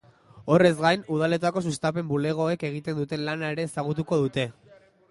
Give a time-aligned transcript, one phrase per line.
[0.53, 4.53] Horrez gain, udaletako sustapen bulegoek egiten duten lana ere ezagutuko dute.